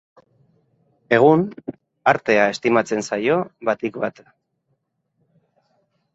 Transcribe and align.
Egun, 1.17 1.43
artea 2.13 2.47
estimatzen 2.55 3.05
zaio 3.11 3.37
batik 3.71 4.01
bat. 4.07 4.25